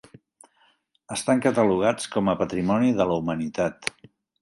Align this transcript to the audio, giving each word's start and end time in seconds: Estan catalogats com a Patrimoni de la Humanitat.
Estan 1.17 1.45
catalogats 1.47 2.09
com 2.17 2.35
a 2.35 2.37
Patrimoni 2.43 2.93
de 3.01 3.11
la 3.13 3.23
Humanitat. 3.23 3.97